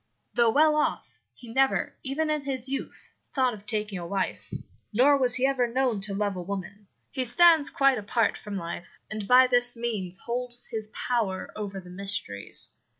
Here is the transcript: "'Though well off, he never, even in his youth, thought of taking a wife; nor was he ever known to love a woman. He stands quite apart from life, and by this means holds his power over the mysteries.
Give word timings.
"'Though 0.33 0.49
well 0.49 0.75
off, 0.75 1.19
he 1.31 1.47
never, 1.53 1.93
even 2.01 2.31
in 2.31 2.41
his 2.43 2.67
youth, 2.67 3.13
thought 3.35 3.53
of 3.53 3.67
taking 3.67 3.99
a 3.99 4.07
wife; 4.07 4.51
nor 4.91 5.15
was 5.15 5.35
he 5.35 5.45
ever 5.45 5.67
known 5.67 6.01
to 6.01 6.15
love 6.15 6.35
a 6.35 6.41
woman. 6.41 6.87
He 7.11 7.23
stands 7.23 7.69
quite 7.69 7.99
apart 7.99 8.35
from 8.35 8.57
life, 8.57 8.99
and 9.11 9.27
by 9.27 9.45
this 9.45 9.77
means 9.77 10.17
holds 10.17 10.65
his 10.71 10.87
power 10.87 11.51
over 11.55 11.79
the 11.79 11.91
mysteries. 11.91 12.69